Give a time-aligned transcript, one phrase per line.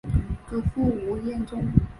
[0.49, 1.63] 祖父吴彦忠。